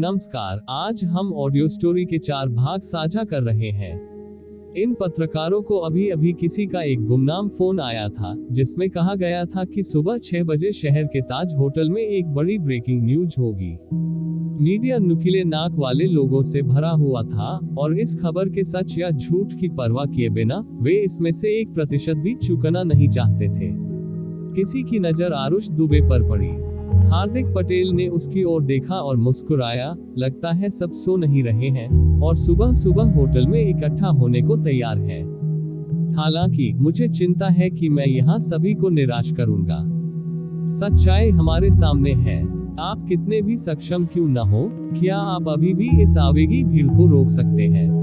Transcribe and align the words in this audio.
नमस्कार, 0.00 0.60
आज 0.68 1.04
हम 1.04 1.32
ऑडियो 1.32 1.68
स्टोरी 1.68 2.04
के 2.04 2.18
चार 2.18 2.48
भाग 2.48 2.80
साझा 2.80 3.24
कर 3.24 3.42
रहे 3.42 3.70
हैं। 3.70 3.92
इन 4.76 4.94
पत्रकारों 4.94 5.62
को 5.62 5.78
अभी 5.78 6.08
अभी 6.08 6.32
किसी 6.32 6.66
का 6.66 6.82
एक 6.82 7.04
गुमनाम 7.04 7.48
फ़ोन 7.48 7.80
आया 7.80 8.08
था, 8.08 8.46
जिसमें 8.50 8.90
कहा 8.90 9.14
गया 9.14 9.44
था 9.44 9.64
कि 9.64 9.82
सुबह 9.82 10.18
छह 10.18 10.44
बजे 10.44 10.72
शहर 10.72 11.04
के 11.04 11.20
ताज 11.20 11.54
होटल 11.58 11.90
में 11.90 12.02
एक 12.02 12.26
बड़ी 12.26 12.58
ब्रेकिंग 12.58 13.02
न्यूज़ 13.02 13.34
होगी। 13.38 13.78
मीडिया 14.64 14.98
नुकीले 14.98 15.44
नाक 15.44 15.72
वाले 15.74 16.04
लोगों 16.04 16.42
से 16.42 16.62
भरा 16.62 16.90
हुआ 16.90 17.22
था, 17.22 17.74
और 17.78 17.98
इस 17.98 18.16
खबर 18.16 18.48
के 18.48 18.64
सच 18.64 18.98
या 18.98 19.10
झूठ 19.10 19.54
की 19.54 19.68
परवाह 19.68 20.04
किए 20.04 20.28
बिना, 20.28 20.64
वे 20.82 20.92
इसमें 20.92 21.32
से 21.32 21.60
एक 21.60 21.74
प्रतिशत 21.74 22.16
भी 22.16 22.34
चुकना 22.34 22.82
नहीं 22.82 23.08
चाहते 23.08 23.48
थे। 23.48 23.72
किसी 24.54 24.82
की 24.82 24.98
नज़र 24.98 25.32
आरुष 25.32 25.68
दुबे 25.68 26.00
पर 26.00 26.28
पड़ी। 26.28 26.67
हार्दिक 27.08 27.46
पटेल 27.46 27.88
ने 27.88 28.08
उसकी 28.08 28.44
ओर 28.44 28.62
देखा 28.62 28.94
और 28.94 29.16
मुस्कुराया, 29.16 29.96
लगता 30.18 30.50
है 30.50 30.70
सब 30.70 30.90
सो 30.92 31.16
नहीं 31.16 31.42
रहे 31.42 31.68
हैं, 31.68 32.20
और 32.20 32.36
सुबह 32.36 32.72
सुबह 32.72 33.02
होटल 33.02 33.46
में 33.46 33.70
इकट्ठा 33.70 34.06
होने 34.06 34.42
को 34.42 34.56
तैयार 34.56 34.98
है। 34.98 35.22
हालाँकि, 36.14 36.72
मुझे 36.72 37.08
चिंता 37.08 37.46
है 37.46 37.70
कि 37.70 37.88
मैं 37.88 38.06
यहाँ 38.06 38.38
सभी 38.38 38.74
को 38.74 38.88
निराश 38.88 39.32
करूँगा। 39.32 39.84
सच्चाई 40.68 41.30
हमारे 41.30 41.70
सामने 41.70 42.12
है। 42.12 42.42
आप 42.80 43.06
कितने 43.08 43.42
भी 43.42 43.56
सक्षम 43.56 44.04
क्यों 44.04 44.28
न 44.28 44.38
हो, 44.38 44.70
क्या 45.00 45.16
आप 45.16 45.48
अभी 45.48 45.74
भी 45.74 46.02
इस 46.02 46.18
आवेगी 46.18 46.64
भीड़ 46.64 46.86
को 46.86 47.06
रोक 47.06 47.28
सकते 47.28 47.62
हैं? 47.62 47.98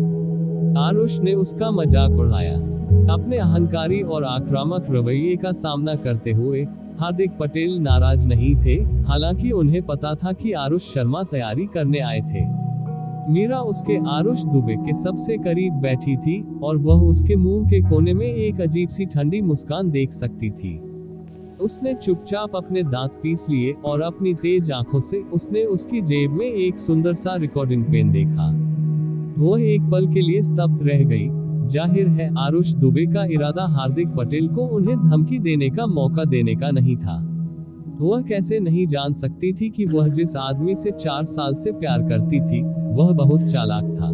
आरुष 0.77 1.19
ने 1.19 1.33
उसका 1.33 1.71
मज़ाक 1.71 2.11
उड़ाया। 2.11 2.55
अपने 3.13 3.37
अहंकारी 3.37 4.01
और 4.01 4.23
आक्रामक 4.23 4.87
रवैये 4.89 5.35
का 5.35 5.51
सामना 5.51 5.95
करते 5.95 6.31
हुए 6.31 6.67
हार्दिक 6.99 7.31
पटेल 7.39 7.77
नाराज़ 7.79 8.27
नहीं 8.27 8.55
थे, 8.55 8.75
हालाँकि 9.03 9.51
उन्हें 9.51 9.81
पता 9.83 10.13
था 10.15 10.31
कि 10.31 10.51
आरुष 10.51 10.93
शर्मा 10.93 11.23
तैयारी 11.23 11.65
करने 11.65 11.99
आए 11.99 12.21
थे। 12.21 12.43
मीरा 13.29 13.59
उसके 13.59 13.97
आरुष 14.09 14.43
दुबे 14.43 14.75
के 14.75 14.93
सबसे 14.93 15.37
करीब 15.37 15.73
बैठी 15.73 16.17
थी 16.17 16.41
और 16.63 16.77
वह 16.77 17.01
उसके 17.01 17.35
मुँह 17.35 17.69
के 17.69 17.81
कोने 17.81 18.13
में 18.13 18.25
एक 18.25 18.61
अजीब 18.61 18.89
सी 18.89 19.05
ठंडी 19.05 19.41
मुस्कान 19.41 19.89
देख 19.91 20.11
सकती 20.13 20.49
थी। 20.49 20.77
उसने 21.61 21.93
चुपचाप 21.93 22.55
अपने 22.55 22.83
दांत 22.83 23.11
पीस 23.23 23.45
लिए 23.49 23.73
और 23.85 24.01
अपनी 24.01 24.33
तेज 24.33 24.71
आँखों 24.71 25.01
से 25.01 25.17
उसने 25.33 25.63
उसकी 25.63 26.01
जेब 26.01 26.31
में 26.31 26.45
एक 26.45 26.77
सुंदर 26.77 27.13
सा 27.13 27.35
रिकॉर्डिंग 27.35 27.83
पेन 27.83 28.11
देखा। 28.11 28.51
वह 29.43 29.61
एक 29.61 29.81
पल 29.81 30.07
के 30.07 30.21
लिए 30.21 30.41
स्तब्ध 30.41 30.87
रह 30.87 31.03
गई। 31.03 31.27
ज़ाहिर 31.67 32.07
है, 32.07 32.29
आरुष 32.37 32.73
दुबे 32.73 33.05
का 33.05 33.23
इरादा 33.25 33.65
हार्दिक 33.67 34.07
पटेल 34.09 34.47
को 34.47 34.65
उन्हें 34.67 34.97
धमकी 34.99 35.39
देने 35.39 35.69
का 35.69 35.85
मौका 35.85 36.23
देने 36.25 36.55
का 36.55 36.71
नहीं 36.71 36.95
था। 36.97 37.17
वह 38.01 38.21
कैसे 38.21 38.59
नहीं 38.59 38.85
जान 38.87 39.13
सकती 39.13 39.51
थी 39.53 39.69
कि 39.69 39.85
वह 39.85 40.07
जिस 40.07 40.35
आदमी 40.37 40.75
से 40.75 40.91
चार 40.91 41.25
साल 41.25 41.55
से 41.55 41.71
प्यार 41.71 42.01
करती 42.01 42.39
थी, 42.39 42.61
वह 42.95 43.11
बहुत 43.13 43.43
चालाक 43.43 43.93
था। 43.95 44.09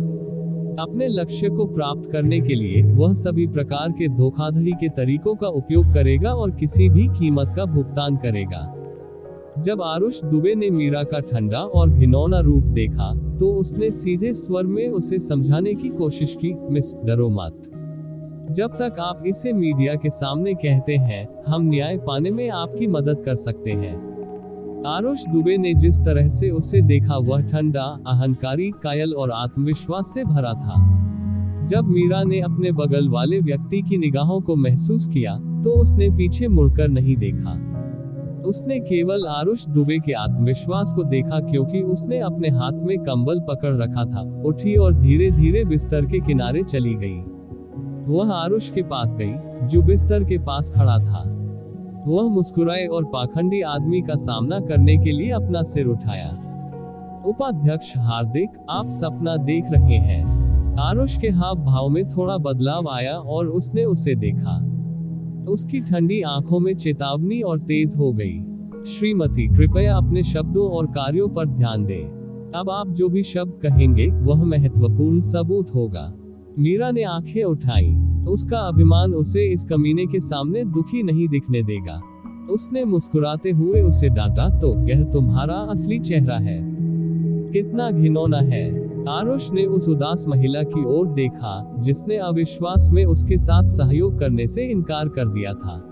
अपने 0.79 1.07
लक्ष्य 1.07 1.49
को 1.49 1.65
प्राप्त 1.65 2.11
करने 2.11 2.39
के 2.41 2.55
लिए 2.55 2.81
वह 2.83 3.13
सभी 3.13 3.47
प्रकार 3.47 3.91
के 3.91 4.07
धोखाधड़ी 4.07 4.71
के 4.71 4.89
तरीकों 4.89 5.35
का 5.35 5.47
उपयोग 5.47 5.93
करेगा 5.93 6.33
और 6.33 6.51
किसी 6.51 6.89
भी 6.89 7.07
कीमत 7.09 7.53
का 7.55 7.65
भुगतान 7.65 8.15
करेगा। 8.17 8.61
जब 9.59 9.81
आरुष 9.81 10.21
दुबे 10.23 10.53
ने 10.55 10.69
मीरा 10.69 11.01
का 11.03 11.19
ठंडा 11.19 11.59
और 11.59 11.89
घिनौना 11.89 12.39
रूप 12.39 12.63
देखा 12.63 13.13
तो 13.39 13.51
उसने 13.53 13.89
सीधे 13.91 14.33
स्वर 14.33 14.63
में 14.63 14.87
उसे 14.87 15.19
समझाने 15.19 15.73
की 15.73 15.89
कोशिश 15.89 16.35
की, 16.35 16.53
मिस, 16.69 16.93
डरो 17.05 17.29
मत। 17.29 17.71
जब 18.51 18.77
तक 18.77 18.99
आप 18.99 19.23
इसे 19.27 19.53
मीडिया 19.53 19.95
के 19.95 20.09
सामने 20.09 20.53
कहते 20.53 20.95
हैं, 20.95 21.27
हम 21.47 21.63
न्याय 21.63 21.97
पाने 21.97 22.31
में 22.31 22.49
आपकी 22.49 22.87
मदद 22.87 23.21
कर 23.25 23.35
सकते 23.35 23.71
हैं। 23.71 24.83
आरुष 24.87 25.25
दुबे 25.27 25.57
ने 25.57 25.73
जिस 25.73 25.99
तरह 26.01 26.29
से 26.29 26.49
उसे 26.49 26.81
देखा, 26.81 27.17
वह 27.17 27.41
ठंडा, 27.41 27.83
अहंकारी, 28.07 28.71
कायल 28.83 29.13
और 29.13 29.31
आत्मविश्वास 29.31 30.13
से 30.13 30.23
भरा 30.23 30.53
था। 30.53 31.67
जब 31.67 31.87
मीरा 31.87 32.23
ने 32.23 32.39
अपने 32.39 32.71
बगल 32.71 33.09
वाले 33.09 33.39
व्यक्ति 33.39 33.81
की 33.81 33.97
निगाहों 33.97 34.39
को 34.41 34.55
महसूस 34.55 35.07
किया 35.07 35.35
तो 35.63 35.71
उसने 35.71 36.09
पीछे 36.09 36.47
मुड़कर 36.47 36.87
नहीं 36.87 37.15
देखा। 37.15 37.53
उसने 38.45 38.79
केवल 38.79 39.25
आरुष 39.27 39.65
दुबे 39.65 39.99
के 39.99 40.13
आत्मविश्वास 40.13 40.93
को 40.95 41.03
देखा 41.03 41.39
क्योंकि 41.39 41.81
उसने 41.81 42.19
अपने 42.19 42.49
हाथ 42.49 42.71
में 42.71 42.99
कंबल 42.99 43.39
पकड़ 43.39 43.73
रखा 43.73 44.05
था, 44.05 44.43
उठी 44.45 44.75
और 44.75 44.93
धीरे 44.93 45.31
धीरे 45.31 45.65
बिस्तर 45.65 46.05
के 46.05 46.19
किनारे 46.19 46.63
चली 46.63 46.93
गई। 46.93 47.23
वह 48.13 48.33
आरुष 48.33 48.69
के 48.69 48.83
पास 48.83 49.15
गई, 49.15 49.33
जो 49.67 49.81
बिस्तर 49.81 50.23
के 50.23 50.37
पास 50.37 50.71
खड़ा 50.75 50.97
था। 50.97 51.37
वह 52.07 52.29
मुस्कुराए 52.29 52.85
और 52.85 53.05
पाखंडी 53.05 53.61
आदमी 53.61 54.01
का 54.01 54.15
सामना 54.15 54.59
करने 54.59 54.97
के 54.97 55.11
लिए 55.11 55.31
अपना 55.31 55.63
सिर 55.63 55.85
उठाया। 55.85 56.37
उपाध्यक्ष 57.25 57.97
हार्दिक, 57.97 58.49
आप 58.69 58.89
सपना 58.89 59.37
देख 59.37 59.65
रहे 59.71 59.97
हैं। 59.97 60.41
आरुष 60.79 61.17
के 61.17 61.29
हाव 61.29 61.55
भाव 61.55 61.89
में 61.89 62.09
थोड़ा 62.09 62.37
बदलाव 62.37 62.89
आया 62.89 63.13
और 63.13 63.47
उसने 63.47 63.83
उसे 63.83 64.15
देखा। 64.15 64.70
उसकी 65.49 65.81
ठंडी 65.81 66.21
आँखों 66.21 66.59
में 66.59 66.75
चेतावनी 66.75 67.41
और 67.41 67.59
तेज 67.59 67.95
हो 67.97 68.13
गई। 68.13 68.43
श्रीमती, 68.85 69.47
कृपया 69.47 69.97
अपने 69.97 70.23
शब्दों 70.23 70.69
और 70.69 70.85
कार्यों 70.85 71.29
पर 71.29 71.45
ध्यान 71.45 71.85
दें। 71.85 72.21
अब 72.55 72.69
आप 72.69 72.89
जो 72.89 73.09
भी 73.09 73.23
शब्द 73.23 73.53
कहेंगे, 73.61 74.07
वह 74.07 74.43
महत्वपूर्ण 74.43 75.21
सबूत 75.21 75.75
होगा। 75.75 76.13
मीरा 76.59 76.91
ने 76.91 77.03
आँखें 77.03 77.43
उठाई। 77.43 77.95
उसका 78.27 78.57
अभिमान 78.57 79.13
उसे 79.13 79.51
इस 79.51 79.65
कमीने 79.65 80.05
के 80.05 80.19
सामने 80.19 80.63
दुखी 80.63 81.03
नहीं 81.03 81.27
दिखने 81.27 81.63
देगा। 81.63 82.01
उसने 82.49 82.85
मुस्कुराते 82.85 83.51
हुए 83.51 83.81
उसे 83.81 84.09
डांटा 84.09 84.59
तो 84.59 84.87
यह 84.89 85.03
तुम्हारा 85.03 85.53
असली 85.53 85.99
चेहरा 85.99 86.37
है। 86.37 86.77
कितना 87.51 87.91
घिनौना 87.91 88.37
है। 88.37 88.90
आरुष 89.09 89.51
ने 89.51 89.65
उस 89.65 89.89
उदास 89.89 90.25
महिला 90.27 90.63
की 90.63 90.85
ओर 90.85 91.07
देखा, 91.07 91.75
जिसने 91.79 92.17
अविश्वास 92.17 92.89
में 92.93 93.05
उसके 93.05 93.37
साथ 93.37 93.63
सहयोग 93.63 94.19
करने 94.19 94.47
से 94.47 94.63
इनकार 94.63 95.07
कर 95.07 95.27
दिया 95.27 95.53
था। 95.53 95.87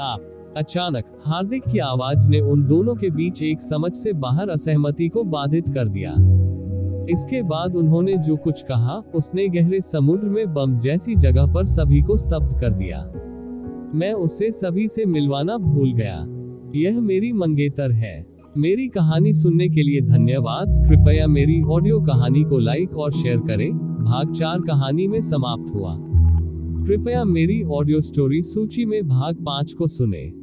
आप 0.00 0.54
अचानक 0.56 1.04
हार्दिक 1.26 1.62
की 1.72 1.78
आवाज़ 1.78 2.30
ने 2.30 2.40
उन 2.40 2.66
दोनों 2.66 2.94
के 2.94 3.10
बीच 3.10 3.42
एक 3.42 3.62
समझ 3.62 3.92
से 3.92 4.12
बाहर 4.12 4.48
असहमति 4.48 5.08
को 5.08 5.24
बाधित 5.24 5.68
कर 5.68 5.88
दिया। 5.88 6.14
इसके 7.10 7.42
बाद 7.42 7.76
उन्होंने 7.76 8.16
जो 8.16 8.36
कुछ 8.36 8.62
कहा, 8.62 9.02
उसने 9.14 9.48
गहरे 9.48 9.80
समुद्र 9.80 10.28
में 10.28 10.54
बम 10.54 10.78
जैसी 10.78 11.14
जगह 11.14 11.52
पर 11.52 11.66
सभी 11.66 12.02
को 12.02 12.16
स्तब्ध 12.16 12.60
कर 12.60 12.70
दिया। 12.70 13.12
मैं 13.94 14.12
उसे 14.12 14.50
सभी 14.50 14.88
से 14.88 15.06
मिलवाना 15.06 15.56
भूल 15.56 15.92
गया। 15.92 16.26
यह 16.74 17.00
मेरी 17.00 17.32
मंगेतर 17.32 17.92
है। 17.92 18.31
मेरी 18.58 18.88
कहानी 18.88 19.32
सुनने 19.32 19.68
के 19.68 19.82
लिए 19.82 20.00
धन्यवाद। 20.00 20.66
कृपया 20.88 21.26
मेरी 21.26 21.62
ऑडियो 21.62 22.00
कहानी 22.00 22.42
को 22.44 22.58
लाइक 22.58 22.96
और 22.96 23.12
शेयर 23.12 23.36
करें। 23.36 23.72
भाग 24.04 24.32
चार 24.32 24.60
कहानी 24.60 25.06
में 25.06 25.20
समाप्त 25.20 25.74
हुआ। 25.74 25.96
कृपया 26.86 27.24
मेरी 27.24 27.62
ऑडियो 27.62 28.00
स्टोरी 28.00 28.42
सूची 28.42 28.84
में 28.84 29.08
भाग 29.08 29.34
पाँच 29.34 29.72
को 29.72 29.86
सुने। 29.86 30.41